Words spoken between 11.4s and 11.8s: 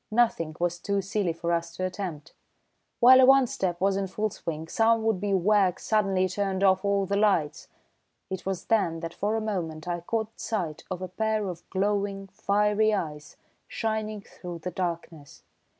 of